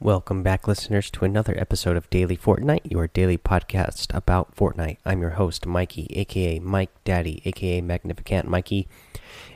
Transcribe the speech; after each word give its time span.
Welcome 0.00 0.44
back, 0.44 0.68
listeners, 0.68 1.10
to 1.10 1.24
another 1.24 1.58
episode 1.58 1.96
of 1.96 2.08
Daily 2.08 2.36
Fortnite, 2.36 2.88
your 2.88 3.08
daily 3.08 3.36
podcast 3.36 4.14
about 4.14 4.54
Fortnite. 4.54 4.98
I'm 5.04 5.20
your 5.20 5.30
host, 5.30 5.66
Mikey, 5.66 6.06
aka 6.12 6.60
Mike 6.60 6.92
Daddy, 7.02 7.42
aka 7.44 7.80
Magnificent 7.80 8.46
Mikey. 8.46 8.86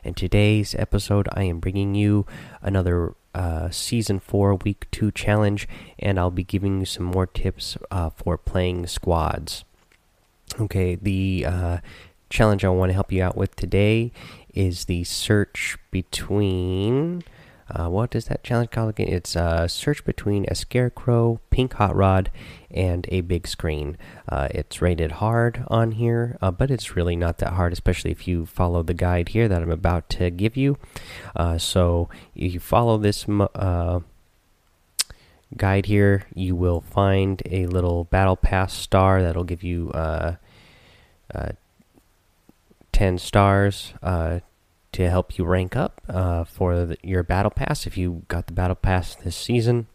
And 0.02 0.16
today's 0.16 0.74
episode, 0.74 1.28
I 1.32 1.44
am 1.44 1.60
bringing 1.60 1.94
you 1.94 2.26
another 2.60 3.14
uh, 3.32 3.70
Season 3.70 4.18
4 4.18 4.56
Week 4.56 4.88
2 4.90 5.12
challenge, 5.12 5.68
and 6.00 6.18
I'll 6.18 6.32
be 6.32 6.42
giving 6.42 6.80
you 6.80 6.86
some 6.86 7.04
more 7.04 7.28
tips 7.28 7.78
uh, 7.92 8.10
for 8.10 8.36
playing 8.36 8.88
squads. 8.88 9.64
Okay, 10.58 10.96
the 10.96 11.46
uh, 11.46 11.78
challenge 12.30 12.64
I 12.64 12.68
want 12.70 12.90
to 12.90 12.94
help 12.94 13.12
you 13.12 13.22
out 13.22 13.36
with 13.36 13.54
today 13.54 14.10
is 14.52 14.86
the 14.86 15.04
search 15.04 15.78
between 15.92 17.22
uh, 17.74 17.88
what 17.88 18.14
is 18.14 18.26
that 18.26 18.44
challenge 18.44 18.70
called 18.70 18.90
again? 18.90 19.08
It's 19.08 19.34
uh, 19.34 19.66
search 19.66 20.04
between 20.04 20.44
a 20.48 20.54
scarecrow, 20.54 21.40
pink 21.50 21.74
hot 21.74 21.96
rod, 21.96 22.30
and 22.70 23.06
a 23.10 23.22
big 23.22 23.46
screen. 23.46 23.96
Uh, 24.28 24.48
it's 24.50 24.82
rated 24.82 25.12
hard 25.12 25.64
on 25.68 25.92
here, 25.92 26.36
uh, 26.42 26.50
but 26.50 26.70
it's 26.70 26.96
really 26.96 27.16
not 27.16 27.38
that 27.38 27.54
hard, 27.54 27.72
especially 27.72 28.10
if 28.10 28.28
you 28.28 28.44
follow 28.44 28.82
the 28.82 28.94
guide 28.94 29.30
here 29.30 29.48
that 29.48 29.62
I'm 29.62 29.70
about 29.70 30.08
to 30.10 30.30
give 30.30 30.56
you. 30.56 30.78
Uh, 31.34 31.56
so 31.56 32.10
if 32.34 32.52
you 32.52 32.60
follow 32.60 32.98
this 32.98 33.24
guide 35.56 35.86
here, 35.86 36.24
you 36.34 36.54
will 36.54 36.82
find 36.82 37.42
a 37.46 37.66
little 37.66 38.04
battle 38.04 38.36
pass 38.36 38.74
star 38.74 39.22
that'll 39.22 39.44
give 39.44 39.62
you 39.62 39.90
10 42.92 43.18
stars 43.18 43.94
to 44.92 45.08
help 45.08 45.38
you 45.38 45.44
rank 45.44 45.74
up 45.74 46.00
uh, 46.08 46.44
for 46.44 46.84
the, 46.84 46.96
your 47.02 47.22
battle 47.22 47.50
pass 47.50 47.86
if 47.86 47.96
you 47.96 48.22
got 48.28 48.46
the 48.46 48.52
battle 48.52 48.76
pass 48.76 49.14
this 49.14 49.36
season. 49.36 49.86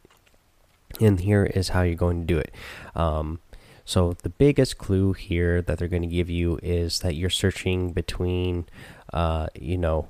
And 1.00 1.20
here 1.20 1.46
is 1.46 1.70
how 1.70 1.84
you're 1.84 1.96
going 1.96 2.22
to 2.22 2.34
do 2.34 2.40
it. 2.40 2.54
Um, 2.96 3.40
so 3.86 4.14
the 4.24 4.30
biggest 4.30 4.78
clue 4.78 5.14
here 5.14 5.62
that 5.62 5.78
they're 5.78 5.88
going 5.88 6.02
to 6.02 6.08
give 6.08 6.30
you 6.30 6.60
is 6.64 7.00
that 7.00 7.16
you're 7.16 7.30
searching 7.30 7.92
between, 7.94 8.66
uh, 9.14 9.48
you 9.60 9.78
know, 9.78 10.10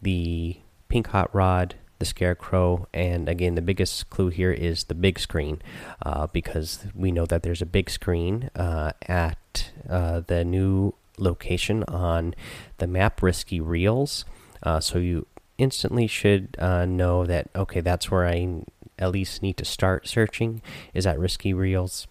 the 0.00 0.58
pink 0.88 1.08
hot 1.08 1.34
rod, 1.34 1.74
the 1.98 2.04
scarecrow, 2.04 2.86
and 2.92 3.28
again 3.28 3.54
the 3.54 3.62
biggest 3.62 4.10
clue 4.10 4.28
here 4.28 4.52
is 4.52 4.84
the 4.84 4.94
big 4.94 5.18
screen, 5.18 5.62
uh, 6.02 6.26
because 6.26 6.86
we 6.94 7.10
know 7.10 7.24
that 7.26 7.42
there's 7.42 7.62
a 7.62 7.66
big 7.66 7.88
screen 7.88 8.50
uh, 8.54 8.92
at 9.08 9.72
uh, 9.88 10.20
the 10.26 10.44
new 10.44 10.94
location 11.18 11.84
on 11.84 12.34
the 12.78 12.86
map 12.86 13.22
risky 13.22 13.60
reels. 13.60 14.24
Uh, 14.62 14.80
so 14.80 14.98
you 14.98 15.26
instantly 15.58 16.06
should 16.06 16.56
uh, 16.58 16.84
know 16.84 17.24
that 17.24 17.48
okay 17.56 17.80
that's 17.80 18.10
where 18.10 18.26
i 18.26 18.62
at 18.98 19.10
least 19.10 19.42
need 19.42 19.56
to 19.56 19.64
start 19.64 20.06
searching 20.06 20.60
is 20.92 21.06
at 21.06 21.18
risky 21.18 21.54
reels 21.54 22.06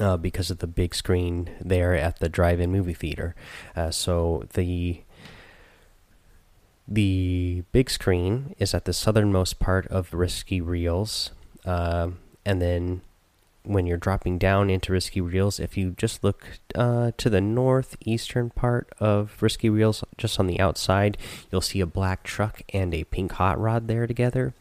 uh, 0.00 0.16
because 0.16 0.50
of 0.50 0.58
the 0.58 0.66
big 0.66 0.94
screen 0.94 1.50
there 1.60 1.94
at 1.94 2.18
the 2.18 2.28
drive-in 2.28 2.70
movie 2.70 2.94
theater. 2.94 3.34
Uh, 3.74 3.90
so 3.90 4.44
the 4.54 5.02
the 6.90 7.62
big 7.72 7.90
screen 7.90 8.54
is 8.58 8.72
at 8.72 8.86
the 8.86 8.94
southernmost 8.94 9.58
part 9.58 9.86
of 9.88 10.14
risky 10.14 10.58
reels 10.58 11.32
uh, 11.66 12.08
and 12.46 12.62
then 12.62 13.02
when 13.68 13.86
you're 13.86 13.98
dropping 13.98 14.38
down 14.38 14.70
into 14.70 14.92
Risky 14.92 15.20
Reels, 15.20 15.60
if 15.60 15.76
you 15.76 15.90
just 15.90 16.24
look 16.24 16.58
uh, 16.74 17.12
to 17.18 17.30
the 17.30 17.40
northeastern 17.40 18.50
part 18.50 18.90
of 18.98 19.36
Risky 19.40 19.68
Reels, 19.68 20.02
just 20.16 20.40
on 20.40 20.46
the 20.46 20.58
outside, 20.58 21.18
you'll 21.50 21.60
see 21.60 21.80
a 21.80 21.86
black 21.86 22.22
truck 22.22 22.62
and 22.72 22.94
a 22.94 23.04
pink 23.04 23.32
hot 23.32 23.60
rod 23.60 23.86
there 23.86 24.06
together. 24.06 24.54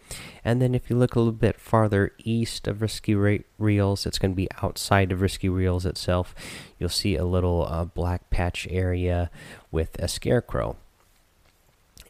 And 0.43 0.61
then 0.61 0.75
if 0.75 0.89
you 0.89 0.97
look 0.97 1.15
a 1.15 1.19
little 1.19 1.31
bit 1.31 1.59
farther 1.59 2.11
east 2.19 2.67
of 2.67 2.81
Risky 2.81 3.15
Reels, 3.15 4.05
it's 4.05 4.19
going 4.19 4.31
to 4.31 4.35
be 4.35 4.49
outside 4.61 5.11
of 5.11 5.21
Risky 5.21 5.49
Reels 5.49 5.85
itself. 5.85 6.35
You'll 6.77 6.89
see 6.89 7.15
a 7.15 7.25
little 7.25 7.65
uh, 7.67 7.85
black 7.85 8.29
patch 8.29 8.67
area 8.69 9.31
with 9.71 9.97
a 9.99 10.07
scarecrow 10.07 10.75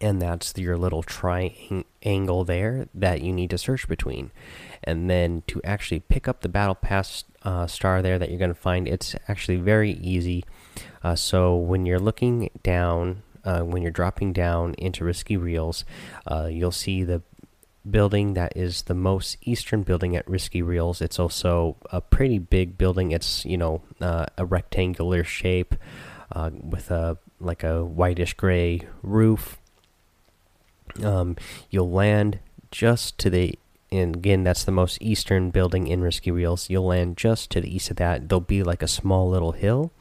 and 0.02 0.22
that's 0.22 0.58
your 0.58 0.78
little 0.78 1.04
triangle 1.04 2.44
there 2.44 2.88
that 2.94 3.22
you 3.22 3.34
need 3.34 3.50
to 3.50 3.58
search 3.58 3.88
between. 3.88 4.32
And 4.84 5.10
then 5.10 5.44
to 5.48 5.62
actually 5.64 6.00
pick 6.00 6.28
up 6.28 6.42
the 6.42 6.50
battle 6.50 6.76
pass 6.76 7.24
uh, 7.44 7.68
star 7.68 8.02
there 8.02 8.20
that 8.20 8.30
you're 8.30 8.40
going 8.40 8.54
to 8.54 8.60
find 8.60 8.88
it's 8.88 9.16
actually 9.28 9.58
very 9.58 9.92
easy. 9.92 10.44
Uh, 11.04 11.16
so 11.16 11.56
when 11.56 11.86
you're 11.86 12.00
looking 12.00 12.50
down 12.64 13.24
uh, 13.44 13.62
when 13.62 13.82
you're 13.82 13.92
dropping 13.92 14.34
down 14.34 14.74
into 14.74 15.06
risky 15.06 15.38
reels 15.38 15.86
uh, 16.26 16.50
you'll 16.52 16.72
see 16.72 17.04
the 17.04 17.22
building 17.90 18.34
that 18.34 18.56
is 18.56 18.84
the 18.84 18.94
most 18.94 19.38
eastern 19.42 19.84
building 19.84 20.16
at 20.16 20.28
risky 20.30 20.62
reels. 20.62 21.02
It's 21.02 21.20
also 21.20 21.78
a 21.92 22.02
pretty 22.02 22.40
big 22.40 22.78
building. 22.78 23.12
It's 23.12 23.46
you 23.46 23.58
know 23.58 23.82
uh, 24.02 24.26
a 24.38 24.46
rectangular 24.46 25.24
shape 25.24 25.76
uh, 26.32 26.52
with 26.54 26.92
a 26.92 27.18
like 27.40 27.64
a 27.64 27.86
whitish 27.86 28.34
gray 28.34 28.82
roof 29.02 29.58
um, 31.04 31.36
you'll 31.70 31.92
land 31.92 32.40
just 32.72 33.18
to 33.20 33.30
the 33.30 33.58
and 33.90 34.18
again 34.18 34.44
that's 34.44 34.66
the 34.66 34.72
most 34.72 35.02
eastern 35.02 35.50
building 35.50 35.88
in 35.88 36.02
risky 36.02 36.32
reels. 36.32 36.70
You'll 36.70 36.88
land 36.88 37.18
just 37.18 37.50
to 37.52 37.62
the 37.62 37.74
east 37.74 37.90
of 37.90 37.98
that. 37.98 38.28
There'll 38.28 38.42
be 38.42 38.64
like 38.64 38.82
a 38.82 38.88
small 38.88 39.30
little 39.30 39.54
hill 39.54 39.92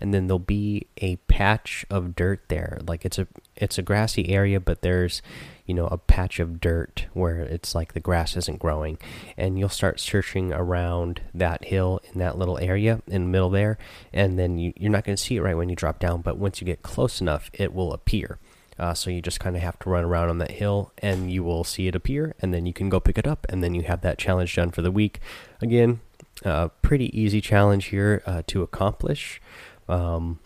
and 0.00 0.14
then 0.14 0.26
there'll 0.26 0.38
be 0.38 0.86
a 0.98 1.16
patch 1.16 1.84
of 1.90 2.16
dirt 2.16 2.40
there. 2.48 2.78
Like 2.86 3.04
it's 3.04 3.18
a 3.18 3.28
it's 3.54 3.78
a 3.78 3.82
grassy 3.82 4.30
area 4.30 4.58
but 4.58 4.82
there's 4.82 5.20
you 5.66 5.74
know 5.74 5.86
a 5.86 5.98
patch 5.98 6.40
of 6.40 6.60
dirt 6.60 7.06
where 7.12 7.40
it's 7.40 7.74
like 7.74 7.92
the 7.92 8.00
grass 8.00 8.36
isn't 8.36 8.58
growing. 8.58 8.98
And 9.36 9.58
you'll 9.58 9.68
start 9.68 10.00
searching 10.00 10.52
around 10.52 11.20
that 11.34 11.66
hill 11.66 12.00
in 12.12 12.18
that 12.18 12.38
little 12.38 12.58
area 12.58 13.02
in 13.06 13.24
the 13.24 13.28
middle 13.28 13.50
there 13.50 13.78
and 14.12 14.38
then 14.38 14.58
you, 14.58 14.72
you're 14.76 14.90
not 14.90 15.04
going 15.04 15.16
to 15.16 15.22
see 15.22 15.36
it 15.36 15.42
right 15.42 15.56
when 15.56 15.68
you 15.68 15.76
drop 15.76 15.98
down 15.98 16.22
but 16.22 16.38
once 16.38 16.60
you 16.60 16.64
get 16.64 16.82
close 16.82 17.20
enough 17.20 17.50
it 17.52 17.72
will 17.74 17.92
appear 17.92 18.38
uh, 18.80 18.94
so 18.94 19.10
you 19.10 19.20
just 19.20 19.38
kind 19.38 19.54
of 19.54 19.62
have 19.62 19.78
to 19.78 19.90
run 19.90 20.04
around 20.04 20.30
on 20.30 20.38
that 20.38 20.52
hill 20.52 20.90
and 20.98 21.30
you 21.30 21.44
will 21.44 21.64
see 21.64 21.86
it 21.86 21.94
appear 21.94 22.34
and 22.40 22.54
then 22.54 22.64
you 22.64 22.72
can 22.72 22.88
go 22.88 22.98
pick 22.98 23.18
it 23.18 23.26
up 23.26 23.46
and 23.50 23.62
then 23.62 23.74
you 23.74 23.82
have 23.82 24.00
that 24.00 24.16
challenge 24.16 24.56
done 24.56 24.70
for 24.70 24.80
the 24.80 24.90
week. 24.90 25.20
Again, 25.60 26.00
uh, 26.46 26.68
pretty 26.80 27.16
easy 27.18 27.42
challenge 27.42 27.86
here 27.86 28.22
uh, 28.24 28.42
to 28.46 28.62
accomplish. 28.62 29.40
Um, 29.86 30.38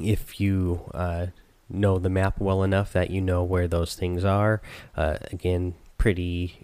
if 0.00 0.40
you 0.40 0.90
uh, 0.92 1.26
know 1.70 2.00
the 2.00 2.10
map 2.10 2.40
well 2.40 2.64
enough 2.64 2.92
that 2.92 3.10
you 3.10 3.20
know 3.20 3.44
where 3.44 3.68
those 3.68 3.94
things 3.94 4.24
are, 4.24 4.60
uh, 4.96 5.18
again, 5.30 5.74
pretty 5.98 6.63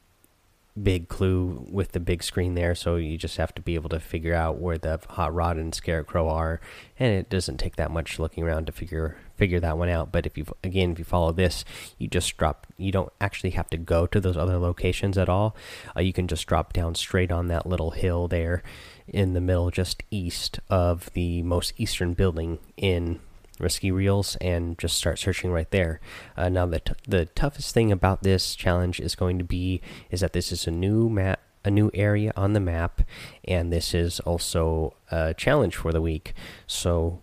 big 0.83 1.09
clue 1.09 1.67
with 1.71 1.93
the 1.93 2.01
big 2.01 2.23
screen 2.23 2.55
there 2.55 2.75
so 2.75 2.97
you 2.97 3.19
just 3.19 3.37
have 3.37 3.55
to 3.55 3.63
be 3.63 3.75
able 3.75 3.89
to 3.89 4.01
figure 4.01 4.35
out 4.35 4.59
where 4.59 4.79
the 4.79 5.01
hot 5.11 5.35
rod 5.35 5.57
and 5.57 5.75
scarecrow 5.75 6.29
are 6.29 6.61
and 6.99 7.13
it 7.13 7.29
doesn't 7.29 7.59
take 7.59 7.77
that 7.77 7.91
much 7.91 8.19
looking 8.19 8.45
around 8.45 8.67
to 8.67 8.73
figure 8.73 9.17
figure 9.41 9.59
that 9.59 9.79
one 9.79 9.89
out. 9.89 10.13
But 10.13 10.27
if 10.27 10.37
you 10.37 10.45
again 10.63 10.93
if 10.93 10.99
you 10.99 11.05
follow 11.05 11.33
this 11.33 11.65
you 11.99 12.07
just 12.09 12.37
drop 12.37 12.67
you 12.77 12.93
don't 12.93 13.13
actually 13.21 13.51
have 13.51 13.71
to 13.71 13.79
go 13.79 14.07
to 14.07 14.21
those 14.21 14.37
other 14.37 14.59
locations 14.59 15.17
at 15.17 15.31
all. 15.31 15.57
Uh, 15.97 16.01
you 16.01 16.13
can 16.13 16.29
just 16.29 16.47
drop 16.47 16.75
down 16.75 16.95
straight 16.95 17.33
on 17.33 17.49
that 17.49 17.67
little 17.67 17.93
hill 17.93 18.29
there 18.29 18.63
in 19.09 19.33
the 19.33 19.41
middle 19.41 19.71
just 19.71 20.03
east 20.11 20.61
of 20.69 21.11
the 21.15 21.43
most 21.43 21.73
eastern 21.79 22.13
building 22.13 22.59
in 22.77 23.19
risky 23.61 23.91
reels 23.91 24.37
and 24.41 24.79
just 24.79 24.97
start 24.97 25.19
searching 25.19 25.51
right 25.53 25.71
there. 25.71 26.01
Uh, 26.37 26.49
now 26.49 26.67
the 26.67 26.81
the 27.07 27.27
toughest 27.27 27.75
thing 27.75 27.93
about 27.93 28.23
this 28.23 28.55
challenge 28.55 29.01
is 29.01 29.15
going 29.15 29.39
to 29.39 29.45
be 29.45 29.81
is 30.11 30.21
that 30.21 30.33
this 30.33 30.53
is 30.53 30.67
a 30.67 30.71
new 30.71 31.09
map 31.09 31.41
a 31.65 31.71
new 31.71 31.91
area 31.93 32.33
on 32.37 32.53
the 32.53 32.61
map 32.61 33.03
and 33.45 33.73
this 33.73 33.93
is 33.93 34.21
also 34.21 34.95
a 35.11 35.35
challenge 35.35 35.77
for 35.77 35.93
the 35.93 36.01
week 36.01 36.33
so 36.67 37.21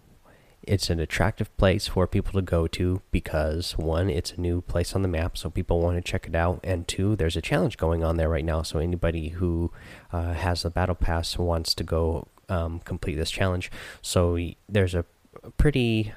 it's 0.64 0.90
an 0.90 1.00
attractive 1.00 1.56
place 1.58 1.88
for 1.88 2.06
people 2.06 2.34
to 2.34 2.42
go 2.42 2.68
to 2.68 3.02
because 3.10 3.78
one 3.78 4.10
it's 4.10 4.34
a 4.34 4.42
new 4.42 4.62
place 4.62 4.94
on 4.94 5.02
the 5.02 5.08
map 5.08 5.38
so 5.38 5.50
people 5.50 5.80
want 5.80 5.96
to 5.96 6.02
check 6.02 6.28
it 6.28 6.36
out 6.36 6.60
and 6.64 6.88
two 6.88 7.16
there's 7.16 7.38
a 7.38 7.42
challenge 7.42 7.78
going 7.78 8.04
on 8.04 8.18
there 8.18 8.30
right 8.30 8.46
now 8.46 8.62
so 8.62 8.78
anybody 8.78 9.30
who 9.30 9.72
uh, 10.12 10.34
has 10.34 10.62
the 10.62 10.70
battle 10.70 10.96
pass 10.96 11.38
wants 11.38 11.74
to 11.74 11.84
go 11.84 12.28
um, 12.50 12.80
complete 12.80 13.16
this 13.16 13.32
challenge 13.32 13.72
so 14.02 14.38
there's 14.70 14.94
a 14.94 15.06
pretty 15.58 16.14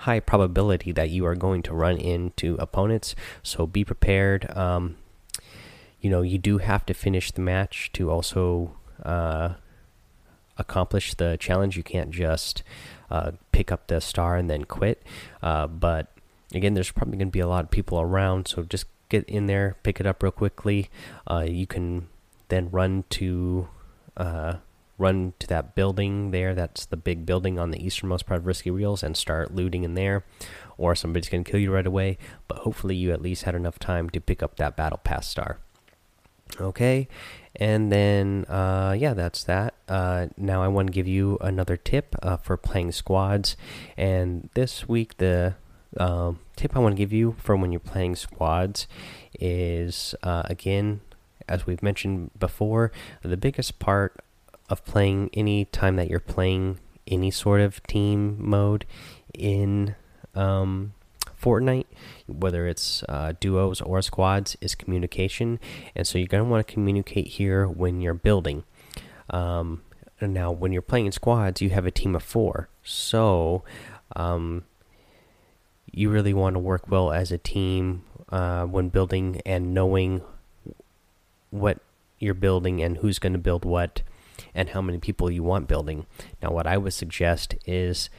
high 0.00 0.20
probability 0.20 0.92
that 0.92 1.10
you 1.10 1.26
are 1.26 1.34
going 1.34 1.62
to 1.62 1.74
run 1.74 1.96
into 1.98 2.56
opponents. 2.58 3.14
So 3.42 3.66
be 3.66 3.84
prepared. 3.84 4.50
Um, 4.56 4.96
you 6.00 6.08
know, 6.08 6.22
you 6.22 6.38
do 6.38 6.58
have 6.58 6.86
to 6.86 6.94
finish 6.94 7.30
the 7.30 7.42
match 7.42 7.90
to 7.92 8.10
also 8.10 8.76
uh, 9.02 9.54
accomplish 10.56 11.14
the 11.14 11.36
challenge. 11.38 11.76
You 11.76 11.82
can't 11.82 12.10
just 12.10 12.62
uh, 13.10 13.32
pick 13.52 13.70
up 13.70 13.88
the 13.88 14.00
star 14.00 14.36
and 14.36 14.48
then 14.48 14.64
quit. 14.64 15.02
Uh, 15.42 15.66
but 15.66 16.08
again, 16.54 16.72
there's 16.72 16.90
probably 16.90 17.18
going 17.18 17.28
to 17.28 17.32
be 17.32 17.40
a 17.40 17.48
lot 17.48 17.64
of 17.64 17.70
people 17.70 18.00
around, 18.00 18.48
so 18.48 18.62
just 18.62 18.86
get 19.10 19.24
in 19.24 19.46
there, 19.46 19.76
pick 19.82 20.00
it 20.00 20.06
up 20.06 20.22
real 20.22 20.32
quickly. 20.32 20.88
Uh, 21.30 21.44
you 21.46 21.66
can 21.66 22.08
then 22.48 22.70
run 22.70 23.04
to 23.10 23.68
uh, 24.16 24.54
run 25.00 25.32
to 25.38 25.46
that 25.48 25.74
building 25.74 26.30
there. 26.30 26.54
That's 26.54 26.86
the 26.86 26.96
big 26.96 27.26
building 27.26 27.58
on 27.58 27.70
the 27.70 27.84
easternmost 27.84 28.26
part 28.26 28.40
of 28.40 28.46
Risky 28.46 28.70
Reels 28.70 29.02
and 29.02 29.16
start 29.16 29.54
looting 29.54 29.82
in 29.82 29.94
there. 29.94 30.24
Or 30.78 30.94
somebody's 30.94 31.28
going 31.28 31.44
to 31.44 31.50
kill 31.50 31.60
you 31.60 31.72
right 31.72 31.86
away. 31.86 32.18
But 32.46 32.58
hopefully, 32.58 32.94
you 32.94 33.12
at 33.12 33.22
least 33.22 33.44
had 33.44 33.54
enough 33.54 33.78
time 33.78 34.10
to 34.10 34.20
pick 34.20 34.42
up 34.42 34.56
that 34.56 34.76
Battle 34.76 35.00
Pass 35.02 35.28
star. 35.28 35.58
Okay, 36.60 37.06
and 37.56 37.92
then 37.92 38.44
uh, 38.48 38.94
yeah, 38.98 39.14
that's 39.14 39.44
that. 39.44 39.74
Uh, 39.88 40.26
now 40.36 40.62
I 40.62 40.68
want 40.68 40.88
to 40.88 40.92
give 40.92 41.06
you 41.06 41.38
another 41.40 41.76
tip 41.76 42.16
uh, 42.22 42.36
for 42.38 42.56
playing 42.56 42.92
squads, 42.92 43.56
and 43.96 44.48
this 44.54 44.88
week 44.88 45.18
the 45.18 45.54
um, 45.96 46.40
tip 46.56 46.76
I 46.76 46.80
want 46.80 46.96
to 46.96 46.98
give 46.98 47.12
you 47.12 47.36
for 47.38 47.56
when 47.56 47.72
you're 47.72 47.80
playing 47.80 48.16
squads 48.16 48.86
is 49.38 50.14
uh, 50.22 50.42
again, 50.46 51.00
as 51.48 51.66
we've 51.66 51.82
mentioned 51.82 52.30
before, 52.38 52.92
the 53.22 53.36
biggest 53.36 53.78
part 53.78 54.20
of 54.70 54.84
playing 54.84 55.28
any 55.34 55.66
time 55.66 55.96
that 55.96 56.08
you're 56.08 56.20
playing 56.20 56.78
any 57.06 57.30
sort 57.30 57.60
of 57.60 57.82
team 57.82 58.36
mode 58.38 58.86
in 59.34 59.96
um, 60.34 60.94
Fortnite, 61.40 61.86
whether 62.26 62.66
it's 62.66 63.02
uh, 63.08 63.32
duos 63.40 63.80
or 63.80 64.00
squads, 64.00 64.56
is 64.60 64.74
communication. 64.74 65.58
And 65.96 66.06
so 66.06 66.18
you're 66.18 66.28
going 66.28 66.44
to 66.44 66.48
want 66.48 66.66
to 66.66 66.72
communicate 66.72 67.26
here 67.26 67.66
when 67.66 68.00
you're 68.00 68.14
building. 68.14 68.64
Um, 69.28 69.82
now, 70.20 70.52
when 70.52 70.72
you're 70.72 70.82
playing 70.82 71.06
in 71.06 71.12
squads, 71.12 71.60
you 71.60 71.70
have 71.70 71.86
a 71.86 71.90
team 71.90 72.14
of 72.14 72.22
four. 72.22 72.68
So 72.82 73.64
um, 74.14 74.64
you 75.90 76.10
really 76.10 76.34
want 76.34 76.54
to 76.54 76.60
work 76.60 76.88
well 76.88 77.10
as 77.10 77.32
a 77.32 77.38
team 77.38 78.04
uh, 78.28 78.66
when 78.66 78.90
building 78.90 79.40
and 79.44 79.74
knowing 79.74 80.22
what 81.50 81.78
you're 82.18 82.34
building 82.34 82.82
and 82.82 82.98
who's 82.98 83.18
going 83.18 83.32
to 83.32 83.38
build 83.38 83.64
what 83.64 84.02
and 84.54 84.70
how 84.70 84.82
many 84.82 84.98
people 84.98 85.30
you 85.30 85.42
want 85.42 85.68
building. 85.68 86.06
Now, 86.42 86.50
what 86.50 86.66
I 86.66 86.76
would 86.76 86.92
suggest 86.92 87.54
is 87.66 88.10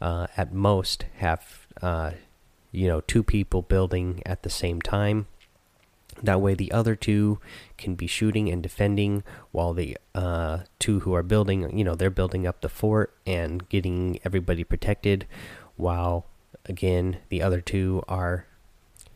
uh, 0.00 0.26
at 0.36 0.52
most 0.52 1.04
have 1.16 1.66
uh, 1.82 2.12
you 2.72 2.88
know 2.88 3.00
two 3.00 3.22
people 3.22 3.62
building 3.62 4.22
at 4.26 4.42
the 4.42 4.50
same 4.50 4.80
time. 4.80 5.26
That 6.22 6.40
way, 6.40 6.54
the 6.54 6.72
other 6.72 6.96
two 6.96 7.38
can 7.78 7.94
be 7.94 8.06
shooting 8.06 8.50
and 8.50 8.62
defending, 8.62 9.22
while 9.52 9.72
the 9.72 9.96
uh, 10.14 10.60
two 10.78 11.00
who 11.00 11.14
are 11.14 11.22
building, 11.22 11.78
you 11.78 11.84
know, 11.84 11.94
they're 11.94 12.10
building 12.10 12.46
up 12.46 12.60
the 12.60 12.68
fort 12.68 13.14
and 13.26 13.66
getting 13.70 14.18
everybody 14.24 14.64
protected, 14.64 15.26
while 15.76 16.26
again 16.66 17.18
the 17.30 17.40
other 17.40 17.62
two 17.62 18.02
are 18.06 18.44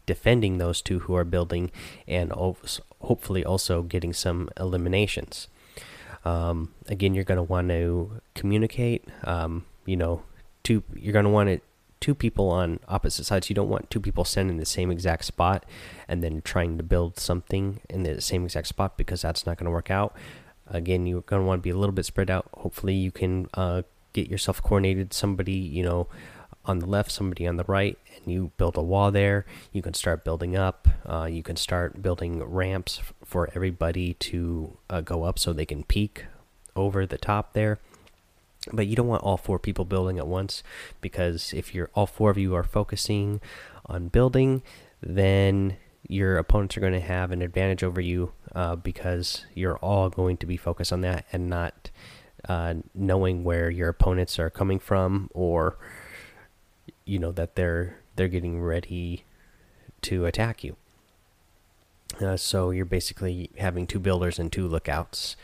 defending 0.06 0.58
those 0.58 0.81
two 0.81 1.00
who 1.00 1.14
are 1.14 1.25
building 1.25 1.70
and 2.06 2.32
hopefully 3.00 3.44
also 3.44 3.82
getting 3.82 4.12
some 4.12 4.49
eliminations. 4.58 5.49
Um, 6.25 6.73
again, 6.87 7.15
you're 7.15 7.25
going 7.25 7.37
to 7.37 7.43
want 7.43 7.69
to 7.69 8.21
communicate. 8.35 9.05
Um, 9.25 9.67
you 9.85 9.97
know, 9.97 10.23
two. 10.62 10.82
You're 10.94 11.12
going 11.12 11.25
to 11.25 11.31
want 11.31 11.49
it 11.50 11.62
two 12.00 12.15
people 12.15 12.50
on 12.50 12.81
opposite 12.87 13.25
sides. 13.25 13.49
You 13.49 13.55
don't 13.55 13.69
want 13.69 13.88
two 13.88 14.00
people 14.00 14.25
standing 14.25 14.56
in 14.56 14.61
the 14.61 14.67
same 14.67 14.91
exact 14.91 15.25
spot 15.25 15.65
and 16.06 16.23
then 16.23 16.43
trying 16.43 16.76
to 16.76 16.82
build 16.82 17.19
something 17.19 17.81
in 17.88 18.03
the 18.03 18.21
same 18.21 18.44
exact 18.44 18.67
spot 18.67 18.99
because 18.99 19.23
that's 19.23 19.47
not 19.47 19.56
going 19.56 19.65
to 19.65 19.71
work 19.71 19.91
out. 19.91 20.15
Again, 20.67 21.06
you're 21.06 21.23
going 21.23 21.41
to 21.41 21.47
want 21.47 21.61
to 21.61 21.62
be 21.62 21.71
a 21.71 21.76
little 21.76 21.94
bit 21.94 22.05
spread 22.05 22.31
out. 22.31 22.47
Hopefully, 22.55 22.94
you 22.94 23.11
can 23.11 23.49
uh, 23.55 23.82
get 24.12 24.29
yourself 24.29 24.62
coordinated. 24.62 25.15
Somebody, 25.15 25.53
you 25.53 25.82
know, 25.82 26.09
on 26.64 26.78
the 26.78 26.87
left, 26.87 27.11
somebody 27.11 27.46
on 27.46 27.56
the 27.56 27.64
right, 27.64 27.99
and 28.16 28.32
you 28.32 28.52
build 28.56 28.76
a 28.76 28.82
wall 28.82 29.11
there. 29.11 29.44
You 29.72 29.82
can 29.82 29.94
start 29.94 30.25
building 30.25 30.56
up. 30.56 30.88
Uh, 31.06 31.28
you 31.31 31.43
can 31.43 31.56
start 31.56 32.02
building 32.02 32.43
ramps 32.43 33.00
for 33.25 33.50
everybody 33.55 34.14
to 34.14 34.76
uh, 34.88 35.00
go 35.00 35.25
up 35.25 35.38
so 35.38 35.52
they 35.52 35.66
can 35.66 35.84
peek 35.84 36.26
over 36.76 37.06
the 37.06 37.19
top 37.19 37.52
there 37.52 37.78
but 38.72 38.87
you 38.87 38.96
don't 38.96 39.08
want 39.08 39.22
all 39.22 39.37
four 39.37 39.58
people 39.58 39.84
building 39.84 40.19
at 40.19 40.26
once 40.26 40.62
because 41.00 41.52
if 41.52 41.75
you're 41.75 41.90
all 41.94 42.06
four 42.06 42.31
of 42.31 42.38
you 42.38 42.55
are 42.55 42.62
focusing 42.62 43.40
on 43.87 44.08
building 44.08 44.62
then 45.00 45.76
your 46.08 46.37
opponents 46.37 46.76
are 46.76 46.81
going 46.81 46.93
to 46.93 47.00
have 47.00 47.31
an 47.31 47.43
advantage 47.43 47.82
over 47.82 48.00
you 48.00 48.32
uh, 48.55 48.76
because 48.76 49.44
you're 49.55 49.76
all 49.78 50.08
going 50.11 50.37
to 50.37 50.46
be 50.46 50.56
focused 50.56 50.93
on 50.93 51.00
that 51.00 51.25
and 51.32 51.49
not 51.49 51.90
uh, 52.49 52.75
knowing 52.94 53.43
where 53.43 53.70
your 53.70 53.88
opponents 53.88 54.38
are 54.38 54.50
coming 54.50 54.78
from 54.78 55.31
or 55.32 55.78
you 57.04 57.18
know 57.18 57.32
that 57.32 57.54
they're 57.54 57.98
they're 58.16 58.28
getting 58.28 58.60
ready 58.60 59.24
to 60.02 60.26
attack 60.26 60.62
you 60.62 60.76
uh, 62.20 62.36
so 62.36 62.70
you're 62.70 62.84
basically 62.84 63.50
having 63.58 63.86
two 63.86 63.98
builders 63.98 64.38
and 64.38 64.52
two 64.52 64.68
lookouts 64.68 65.36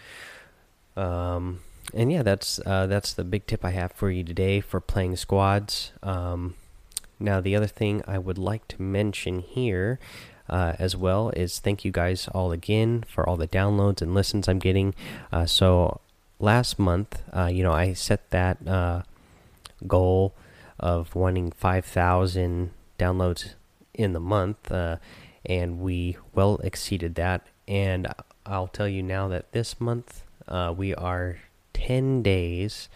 um, 0.96 1.60
and 1.94 2.12
yeah, 2.12 2.22
that's 2.22 2.60
uh, 2.64 2.86
that's 2.86 3.12
the 3.12 3.24
big 3.24 3.46
tip 3.46 3.64
I 3.64 3.70
have 3.70 3.92
for 3.92 4.10
you 4.10 4.22
today 4.22 4.60
for 4.60 4.80
playing 4.80 5.16
squads. 5.16 5.92
Um, 6.02 6.54
now, 7.18 7.40
the 7.40 7.56
other 7.56 7.66
thing 7.66 8.02
I 8.06 8.18
would 8.18 8.38
like 8.38 8.66
to 8.68 8.82
mention 8.82 9.40
here 9.40 9.98
uh, 10.48 10.74
as 10.78 10.96
well 10.96 11.30
is 11.30 11.58
thank 11.58 11.84
you 11.84 11.92
guys 11.92 12.28
all 12.28 12.52
again 12.52 13.04
for 13.08 13.28
all 13.28 13.36
the 13.36 13.48
downloads 13.48 14.00
and 14.02 14.14
listens 14.14 14.48
I'm 14.48 14.58
getting. 14.58 14.94
Uh, 15.32 15.46
so 15.46 16.00
last 16.38 16.78
month, 16.78 17.22
uh, 17.34 17.46
you 17.46 17.62
know, 17.62 17.72
I 17.72 17.92
set 17.92 18.30
that 18.30 18.66
uh, 18.66 19.02
goal 19.86 20.34
of 20.81 21.15
wanting 21.15 21.53
5,000 21.53 22.73
downloads 22.99 23.55
in 23.94 24.12
the 24.12 24.21
month, 24.21 24.73
uh, 24.73 24.97
and 25.47 25.79
we 25.79 26.17
well 26.35 26.59
exceeded 26.65 27.15
that. 27.15 27.47
And 27.69 28.12
I'll 28.44 28.67
tell 28.67 28.88
you 28.88 29.03
now 29.03 29.29
that 29.29 29.53
this 29.53 29.81
month 29.81 30.25
we 30.77 30.94
are 30.94 31.38
10 31.75 32.23
days 32.23 32.88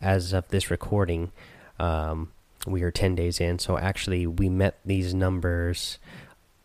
as 0.00 0.32
of 0.32 0.48
this 0.48 0.70
recording. 0.70 1.32
Um, 1.78 2.32
we 2.66 2.82
are 2.82 2.90
10 2.90 3.14
days 3.14 3.40
in. 3.40 3.58
So 3.58 3.78
actually, 3.78 4.26
we 4.26 4.48
met 4.48 4.78
these 4.84 5.14
numbers 5.14 5.98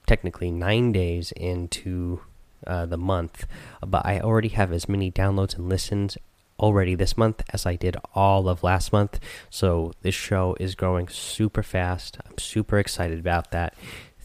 technically 0.05 0.51
nine 0.51 0.91
days 0.91 1.31
into 1.33 2.21
uh, 2.67 2.85
the 2.85 2.97
month. 2.97 3.45
But 3.85 4.05
I 4.05 4.19
already 4.19 4.49
have 4.49 4.71
as 4.71 4.89
many 4.89 5.11
downloads 5.11 5.55
and 5.55 5.69
listens 5.69 6.17
already 6.63 6.95
this 6.95 7.17
month 7.17 7.43
as 7.49 7.65
I 7.65 7.75
did 7.75 7.97
all 8.15 8.47
of 8.47 8.63
last 8.63 8.93
month. 8.93 9.19
So 9.49 9.91
this 10.01 10.15
show 10.15 10.55
is 10.61 10.75
growing 10.75 11.09
super 11.09 11.61
fast. 11.61 12.17
I'm 12.25 12.37
super 12.37 12.79
excited 12.79 13.19
about 13.19 13.51
that. 13.51 13.75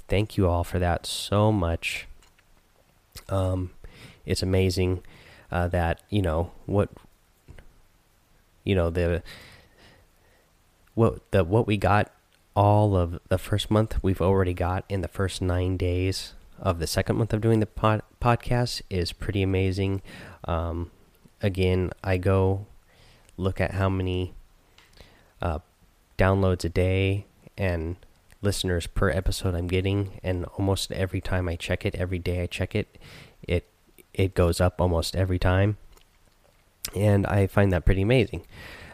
Thank 0.07 0.37
you 0.37 0.47
all 0.47 0.63
for 0.63 0.79
that 0.79 1.05
so 1.05 1.51
much. 1.51 2.07
Um, 3.29 3.71
it's 4.25 4.41
amazing 4.41 5.03
uh, 5.51 5.67
that 5.69 6.01
you 6.11 6.23
know 6.23 6.53
what 6.67 6.91
you 8.63 8.77
know 8.77 8.89
the 8.89 9.23
what 10.95 11.29
the 11.33 11.43
what 11.43 11.67
we 11.67 11.77
got 11.77 12.13
all 12.55 12.97
of 12.97 13.19
the 13.29 13.39
first 13.39 13.69
month 13.71 13.99
we've 14.03 14.23
already 14.23 14.55
got 14.55 14.85
in 14.89 15.01
the 15.01 15.09
first 15.09 15.43
nine 15.43 15.77
days 15.77 16.35
of 16.61 16.79
the 16.79 16.87
second 16.87 17.17
month 17.17 17.33
of 17.33 17.41
doing 17.41 17.61
the 17.61 17.67
pod, 17.67 18.03
podcast 18.21 18.83
is 18.91 19.13
pretty 19.13 19.43
amazing. 19.43 20.03
Um, 20.45 20.91
again, 21.43 21.91
I 22.03 22.17
go 22.17 22.67
look 23.37 23.61
at 23.61 23.73
how 23.73 23.89
many 23.89 24.35
uh, 25.41 25.61
downloads 26.17 26.65
a 26.65 26.69
day 26.69 27.27
and 27.57 27.97
listeners 28.43 28.87
per 28.87 29.11
episode 29.11 29.55
I'm 29.55 29.69
getting, 29.69 30.21
and 30.23 30.45
almost 30.57 30.93
every 30.93 31.21
time 31.21 31.49
I 31.49 31.57
check 31.57 31.85
it, 31.85 31.95
every 31.95 32.19
day 32.19 32.43
I 32.43 32.47
check 32.47 32.75
it, 32.75 32.99
it 33.43 33.69
it 34.15 34.35
goes 34.35 34.61
up 34.61 34.81
almost 34.81 35.15
every 35.15 35.39
time 35.39 35.77
and 36.95 37.27
I 37.27 37.47
find 37.47 37.73
that 37.73 37.85
pretty 37.85 38.03
amazing. 38.03 38.47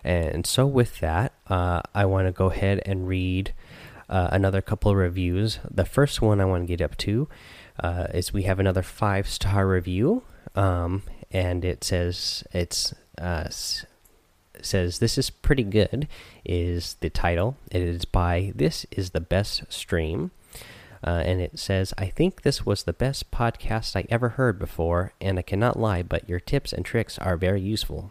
And 0.02 0.46
so, 0.46 0.66
with 0.66 1.00
that, 1.00 1.32
uh, 1.48 1.80
I 1.94 2.04
want 2.04 2.26
to 2.28 2.32
go 2.32 2.46
ahead 2.46 2.82
and 2.84 3.08
read 3.08 3.54
uh, 4.08 4.28
another 4.32 4.60
couple 4.60 4.90
of 4.90 4.96
reviews. 4.98 5.58
The 5.68 5.86
first 5.86 6.20
one 6.20 6.40
I 6.40 6.44
want 6.44 6.64
to 6.64 6.66
get 6.66 6.84
up 6.84 6.96
to 6.98 7.28
uh, 7.80 8.08
is 8.12 8.32
we 8.32 8.42
have 8.42 8.60
another 8.60 8.82
five 8.82 9.28
star 9.28 9.66
review, 9.66 10.22
um, 10.54 11.02
and 11.34 11.64
it 11.64 11.84
says 11.84 12.44
it's 12.52 12.94
uh, 13.20 13.48
says 14.62 14.98
this 15.00 15.18
is 15.18 15.28
pretty 15.28 15.64
good. 15.64 16.08
Is 16.44 16.96
the 17.00 17.10
title? 17.10 17.56
It 17.70 17.82
is 17.82 18.04
by 18.06 18.52
this 18.54 18.86
is 18.92 19.10
the 19.10 19.20
best 19.20 19.70
stream. 19.70 20.30
Uh, 21.06 21.22
and 21.26 21.38
it 21.38 21.58
says, 21.58 21.92
I 21.98 22.06
think 22.06 22.42
this 22.42 22.64
was 22.64 22.84
the 22.84 22.94
best 22.94 23.30
podcast 23.30 23.94
I 23.94 24.06
ever 24.08 24.30
heard 24.30 24.58
before, 24.58 25.12
and 25.20 25.38
I 25.38 25.42
cannot 25.42 25.78
lie, 25.78 26.02
but 26.02 26.26
your 26.26 26.40
tips 26.40 26.72
and 26.72 26.82
tricks 26.82 27.18
are 27.18 27.36
very 27.36 27.60
useful. 27.60 28.10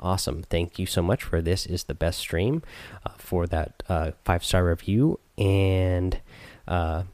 Awesome. 0.00 0.42
Thank 0.42 0.76
you 0.76 0.86
so 0.86 1.02
much 1.02 1.22
for 1.22 1.40
this 1.40 1.66
is 1.66 1.84
the 1.84 1.94
best 1.94 2.18
stream 2.18 2.62
uh, 3.04 3.10
for 3.16 3.46
that 3.46 3.84
uh, 3.88 4.10
five 4.24 4.44
star 4.44 4.64
review 4.64 5.20
and 5.38 6.20
uh, 6.66 7.04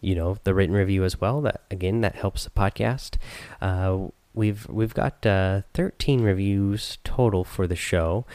you 0.00 0.14
know 0.14 0.38
the 0.44 0.54
written 0.54 0.74
review 0.74 1.04
as 1.04 1.20
well. 1.20 1.40
That 1.42 1.60
again 1.70 2.00
that 2.00 2.16
helps 2.16 2.44
the 2.44 2.50
podcast. 2.50 3.16
We've 4.34 4.68
we've 4.68 4.94
got 4.94 5.24
uh, 5.24 5.62
13 5.74 6.22
reviews 6.22 6.98
total 7.04 7.44
for 7.44 7.66
the 7.66 7.76
show 7.76 8.26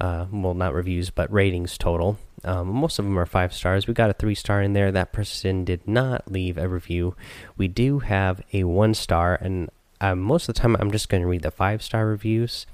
uh, 0.00 0.26
well, 0.30 0.54
not 0.54 0.74
reviews, 0.74 1.10
but 1.10 1.32
ratings 1.32 1.76
total. 1.76 2.18
Um, 2.44 2.68
most 2.68 2.98
of 2.98 3.04
them 3.04 3.18
are 3.18 3.26
five 3.26 3.52
stars. 3.52 3.86
We 3.86 3.94
got 3.94 4.10
a 4.10 4.14
three 4.14 4.34
star 4.34 4.62
in 4.62 4.72
there. 4.72 4.92
That 4.92 5.12
person 5.12 5.64
did 5.64 5.86
not 5.88 6.30
leave 6.30 6.56
a 6.56 6.68
review. 6.68 7.16
We 7.56 7.66
do 7.66 7.98
have 8.00 8.40
a 8.52 8.64
one 8.64 8.94
star, 8.94 9.34
and 9.34 9.70
uh, 10.00 10.14
most 10.14 10.48
of 10.48 10.54
the 10.54 10.60
time 10.60 10.76
I'm 10.78 10.92
just 10.92 11.08
going 11.08 11.22
to 11.22 11.28
read 11.28 11.42
the 11.42 11.50
five 11.50 11.82
star 11.82 12.06
reviews. 12.06 12.66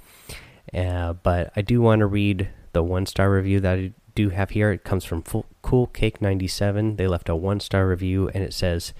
Uh, 0.72 1.14
but 1.14 1.52
I 1.56 1.62
do 1.62 1.80
want 1.80 2.00
to 2.00 2.06
read 2.06 2.48
the 2.72 2.82
one 2.82 3.06
star 3.06 3.30
review 3.30 3.60
that 3.60 3.78
I 3.78 3.92
do 4.14 4.28
have 4.30 4.50
here. 4.50 4.70
It 4.70 4.84
comes 4.84 5.04
from 5.04 5.22
Full, 5.22 5.46
Cool 5.62 5.86
Cake 5.86 6.20
97. 6.20 6.96
They 6.96 7.06
left 7.06 7.30
a 7.30 7.36
one 7.36 7.60
star 7.60 7.88
review, 7.88 8.28
and 8.28 8.44
it 8.44 8.52
says, 8.52 8.92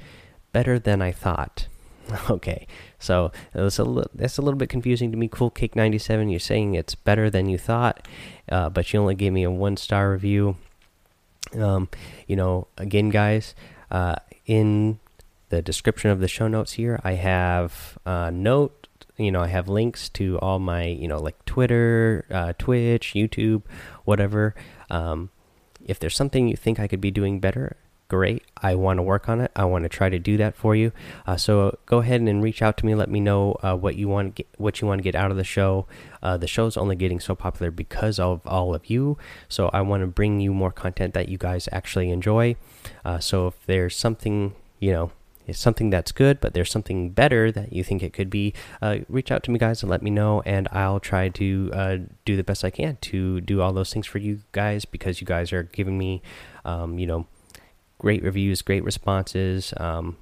"Better 0.52 0.78
than 0.78 1.02
I 1.02 1.12
thought." 1.12 1.68
Okay, 2.30 2.66
so 2.98 3.32
that's 3.52 3.78
a 3.78 3.84
little, 3.84 4.10
that's 4.14 4.38
a 4.38 4.42
little 4.42 4.58
bit 4.58 4.68
confusing 4.68 5.10
to 5.10 5.16
me. 5.16 5.28
Cool 5.28 5.50
Cake 5.50 5.76
ninety 5.76 5.98
seven, 5.98 6.28
you're 6.28 6.40
saying 6.40 6.74
it's 6.74 6.94
better 6.94 7.30
than 7.30 7.48
you 7.48 7.58
thought, 7.58 8.06
uh, 8.50 8.68
but 8.68 8.92
you 8.92 9.00
only 9.00 9.14
gave 9.14 9.32
me 9.32 9.42
a 9.42 9.50
one 9.50 9.76
star 9.76 10.10
review. 10.10 10.56
Um, 11.58 11.88
you 12.26 12.36
know, 12.36 12.66
again, 12.78 13.10
guys, 13.10 13.54
uh, 13.90 14.16
in 14.46 14.98
the 15.50 15.62
description 15.62 16.10
of 16.10 16.20
the 16.20 16.28
show 16.28 16.48
notes 16.48 16.72
here, 16.72 17.00
I 17.04 17.12
have 17.12 17.98
a 18.04 18.30
note. 18.30 18.88
You 19.16 19.30
know, 19.30 19.42
I 19.42 19.46
have 19.46 19.68
links 19.68 20.08
to 20.10 20.38
all 20.40 20.58
my, 20.58 20.86
you 20.86 21.06
know, 21.06 21.18
like 21.20 21.44
Twitter, 21.44 22.26
uh, 22.30 22.52
Twitch, 22.58 23.12
YouTube, 23.14 23.62
whatever. 24.04 24.56
Um, 24.90 25.30
if 25.84 26.00
there's 26.00 26.16
something 26.16 26.48
you 26.48 26.56
think 26.56 26.80
I 26.80 26.88
could 26.88 27.00
be 27.00 27.12
doing 27.12 27.38
better, 27.38 27.76
great. 28.14 28.44
I 28.56 28.76
want 28.76 28.98
to 28.98 29.02
work 29.02 29.28
on 29.28 29.40
it. 29.40 29.50
I 29.56 29.64
want 29.64 29.82
to 29.82 29.88
try 29.88 30.08
to 30.08 30.20
do 30.20 30.36
that 30.36 30.54
for 30.54 30.76
you. 30.76 30.92
Uh, 31.26 31.36
so 31.36 31.78
go 31.84 31.98
ahead 31.98 32.20
and 32.20 32.42
reach 32.42 32.62
out 32.62 32.76
to 32.78 32.86
me. 32.86 32.94
Let 32.94 33.10
me 33.10 33.18
know 33.18 33.56
uh, 33.60 33.74
what 33.76 33.96
you 33.96 34.08
want, 34.08 34.36
get, 34.36 34.46
what 34.56 34.80
you 34.80 34.86
want 34.86 35.00
to 35.00 35.02
get 35.02 35.16
out 35.16 35.32
of 35.32 35.36
the 35.36 35.42
show. 35.44 35.86
Uh, 36.22 36.36
the 36.36 36.46
show's 36.46 36.76
only 36.76 36.94
getting 36.94 37.18
so 37.18 37.34
popular 37.34 37.72
because 37.72 38.20
of 38.20 38.40
all 38.46 38.72
of 38.72 38.88
you. 38.88 39.18
So 39.48 39.68
I 39.72 39.80
want 39.80 40.02
to 40.02 40.06
bring 40.06 40.38
you 40.38 40.54
more 40.54 40.70
content 40.70 41.12
that 41.14 41.28
you 41.28 41.38
guys 41.38 41.68
actually 41.72 42.10
enjoy. 42.10 42.54
Uh, 43.04 43.18
so 43.18 43.48
if 43.48 43.66
there's 43.66 43.96
something, 43.96 44.54
you 44.78 44.92
know, 44.92 45.10
it's 45.46 45.58
something 45.58 45.90
that's 45.90 46.12
good, 46.12 46.40
but 46.40 46.54
there's 46.54 46.70
something 46.70 47.10
better 47.10 47.50
that 47.50 47.72
you 47.72 47.82
think 47.82 48.02
it 48.02 48.12
could 48.12 48.30
be, 48.30 48.54
uh, 48.80 48.98
reach 49.08 49.30
out 49.32 49.42
to 49.42 49.50
me, 49.50 49.58
guys, 49.58 49.82
and 49.82 49.90
let 49.90 50.02
me 50.02 50.10
know, 50.10 50.40
and 50.46 50.68
I'll 50.72 51.00
try 51.00 51.28
to 51.30 51.70
uh, 51.74 51.96
do 52.24 52.36
the 52.36 52.44
best 52.44 52.64
I 52.64 52.70
can 52.70 52.96
to 53.02 53.40
do 53.42 53.60
all 53.60 53.72
those 53.72 53.92
things 53.92 54.06
for 54.06 54.18
you 54.18 54.40
guys 54.52 54.86
because 54.86 55.20
you 55.20 55.26
guys 55.26 55.52
are 55.52 55.64
giving 55.64 55.98
me, 55.98 56.22
um, 56.64 56.98
you 56.98 57.06
know, 57.06 57.26
great 57.98 58.22
reviews, 58.22 58.62
great 58.62 58.84
responses. 58.84 59.72
Um, 59.76 60.16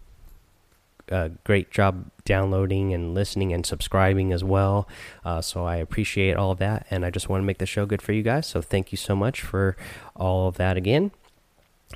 great 1.44 1.70
job 1.70 2.10
downloading 2.24 2.94
and 2.94 3.14
listening 3.14 3.52
and 3.52 3.66
subscribing 3.66 4.32
as 4.32 4.42
well. 4.42 4.88
Uh, 5.24 5.40
so 5.40 5.64
I 5.64 5.76
appreciate 5.76 6.36
all 6.36 6.52
of 6.52 6.58
that, 6.58 6.86
and 6.90 7.04
I 7.04 7.10
just 7.10 7.28
want 7.28 7.42
to 7.42 7.46
make 7.46 7.58
the 7.58 7.66
show 7.66 7.86
good 7.86 8.00
for 8.00 8.12
you 8.12 8.22
guys. 8.22 8.46
So 8.46 8.62
thank 8.62 8.92
you 8.92 8.96
so 8.96 9.14
much 9.14 9.42
for 9.42 9.76
all 10.16 10.48
of 10.48 10.56
that 10.56 10.76
again. 10.76 11.10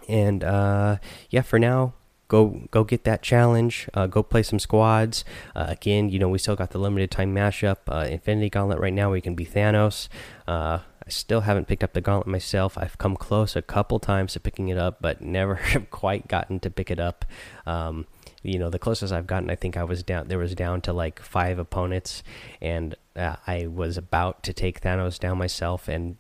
And 0.09 0.45
uh, 0.45 0.99
yeah, 1.31 1.43
for 1.43 1.59
now, 1.59 1.95
go 2.29 2.63
go 2.71 2.85
get 2.85 3.05
that 3.05 3.23
challenge. 3.23 3.89
Uh, 3.95 4.07
go 4.07 4.23
play 4.23 4.43
some 4.43 4.59
squads. 4.59 5.25
Uh, 5.55 5.67
again, 5.69 6.09
you 6.09 6.19
know 6.19 6.29
we 6.29 6.39
still 6.39 6.57
got 6.57 6.71
the 6.71 6.79
limited 6.79 7.11
time 7.11 7.35
mashup, 7.35 7.79
uh, 7.89 8.07
Infinity 8.09 8.51
Gauntlet 8.51 8.79
right 8.79 8.93
now. 8.93 9.13
We 9.13 9.21
can 9.21 9.35
be 9.35 9.47
Thanos. 9.47 10.09
Uh, 10.47 10.81
I 11.07 11.11
still 11.11 11.43
haven't 11.43 11.69
picked 11.69 11.85
up 11.85 11.93
the 11.93 12.01
gauntlet 12.01 12.27
myself. 12.27 12.77
I've 12.77 12.99
come 12.99 13.17
close 13.17 13.55
a 13.55 13.63
couple 13.63 14.01
times 14.01 14.33
to 14.33 14.41
picking 14.41 14.69
it 14.69 14.79
up, 14.79 14.99
but 15.01 15.21
never 15.21 15.55
have 15.73 15.91
quite 15.91 16.27
gotten 16.27 16.59
to 16.61 16.71
pick 16.71 16.91
it 16.91 16.99
up. 16.99 17.25
Um, 17.65 18.07
you 18.43 18.59
know, 18.59 18.71
the 18.71 18.79
closest 18.79 19.13
I've 19.13 19.27
gotten, 19.27 19.51
I 19.51 19.55
think 19.55 19.77
I 19.77 19.85
was 19.85 20.03
down. 20.03 20.29
There 20.29 20.39
was 20.39 20.55
down 20.55 20.81
to 20.83 20.93
like 20.93 21.21
five 21.21 21.59
opponents, 21.59 22.23
and 22.61 22.97
uh, 23.15 23.37
I 23.47 23.67
was 23.67 23.97
about 23.97 24.43
to 24.45 24.53
take 24.53 24.81
Thanos 24.81 25.19
down 25.19 25.39
myself, 25.39 25.89
and 25.89 26.17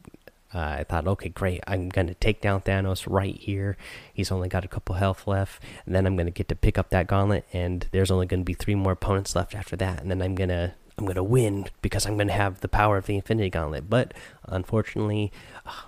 uh, 0.55 0.59
I 0.79 0.85
thought, 0.85 1.07
okay, 1.07 1.29
great, 1.29 1.62
I'm 1.67 1.88
gonna 1.88 2.15
take 2.15 2.41
down 2.41 2.62
Thanos 2.62 3.07
right 3.09 3.37
here. 3.37 3.76
He's 4.12 4.31
only 4.31 4.49
got 4.49 4.65
a 4.65 4.69
couple 4.69 4.97
health 4.97 5.26
left, 5.26 5.62
and 5.85 5.95
then 5.95 6.07
I'm 6.07 6.17
gonna 6.17 6.31
get 6.31 6.49
to 6.49 6.55
pick 6.55 6.79
up 6.79 6.91
that 6.91 7.07
gauntlet, 7.07 7.47
and 7.53 7.87
there's 7.93 8.11
only 8.11 8.26
gonna 8.26 8.45
be 8.45 8.55
three 8.55 8.75
more 8.75 8.93
opponents 8.93 9.35
left 9.37 9.55
after 9.55 9.76
that, 9.76 10.00
and 10.00 10.11
then 10.11 10.23
I'm 10.23 10.35
gonna 10.35 10.75
I'm 10.99 11.05
going 11.05 11.17
to 11.17 11.23
win 11.23 11.67
because 11.83 12.07
I'm 12.07 12.17
going 12.17 12.29
to 12.29 12.33
have 12.33 12.61
the 12.61 12.69
power 12.69 12.97
of 12.97 13.07
the 13.07 13.17
Infinity 13.17 13.50
Gauntlet. 13.50 13.91
But 13.91 14.15
unfortunately, 14.47 15.31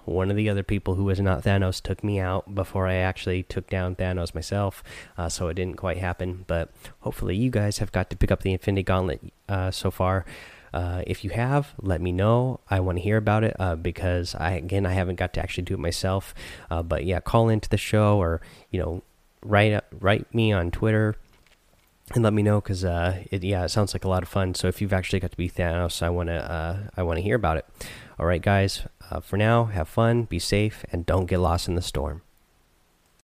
one 0.05 0.31
of 0.31 0.37
the 0.37 0.51
other 0.51 0.63
people 0.63 0.97
who 0.97 1.05
was 1.05 1.19
not 1.19 1.45
Thanos 1.45 1.81
took 1.81 2.05
me 2.05 2.21
out 2.21 2.55
before 2.55 2.87
I 2.87 2.97
actually 2.97 3.43
took 3.43 3.71
down 3.71 3.97
Thanos 3.97 4.35
myself. 4.35 4.83
Uh, 5.17 5.31
so 5.31 5.49
it 5.49 5.55
didn't 5.55 5.77
quite 5.77 5.97
happen. 5.97 6.45
But 6.47 6.71
hopefully, 7.01 7.37
you 7.37 7.51
guys 7.51 7.79
have 7.79 7.91
got 7.91 8.11
to 8.11 8.17
pick 8.17 8.31
up 8.31 8.43
the 8.43 8.53
Infinity 8.53 8.83
Gauntlet 8.83 9.33
uh, 9.49 9.71
so 9.71 9.91
far. 9.91 10.27
Uh, 10.73 11.03
if 11.07 11.25
you 11.25 11.31
have, 11.31 11.75
let 11.81 12.01
me 12.01 12.13
know. 12.13 12.61
I 12.71 12.81
want 12.81 12.99
to 12.99 13.03
hear 13.03 13.17
about 13.17 13.45
it 13.45 13.57
uh, 13.59 13.77
because 13.77 14.35
I 14.35 14.53
again 14.53 14.87
I 14.87 14.93
haven't 14.93 15.17
got 15.17 15.33
to 15.35 15.41
actually 15.41 15.65
do 15.65 15.75
it 15.75 15.81
myself. 15.81 16.35
Uh, 16.71 16.83
but 16.83 17.05
yeah, 17.05 17.21
call 17.21 17.49
into 17.49 17.69
the 17.69 17.77
show 17.77 18.19
or 18.19 18.41
you 18.71 18.81
know 18.81 19.03
write 19.43 19.83
write 19.93 20.33
me 20.35 20.53
on 20.53 20.71
Twitter 20.71 21.17
and 22.15 22.25
let 22.25 22.33
me 22.33 22.43
know 22.43 22.61
because 22.61 22.85
uh, 22.85 23.23
it 23.31 23.45
yeah 23.45 23.65
it 23.65 23.71
sounds 23.71 23.95
like 23.95 24.05
a 24.05 24.09
lot 24.09 24.23
of 24.23 24.29
fun. 24.29 24.55
So 24.55 24.69
if 24.69 24.81
you've 24.81 24.93
actually 24.93 25.21
got 25.21 25.31
to 25.31 25.37
be 25.37 25.49
Thanos, 25.49 26.03
I 26.03 26.11
wanna 26.11 26.37
uh, 26.37 26.91
I 26.97 27.03
wanna 27.03 27.21
hear 27.21 27.37
about 27.37 27.57
it. 27.57 27.67
All 28.19 28.27
right, 28.27 28.43
guys. 28.43 28.83
For 29.23 29.39
now, 29.39 29.65
have 29.65 29.89
fun, 29.89 30.25
be 30.25 30.39
safe, 30.39 30.85
and 30.93 31.07
don't 31.07 31.25
get 31.25 31.39
lost 31.39 31.67
in 31.67 31.77
the 31.77 31.81
storm. 31.81 32.21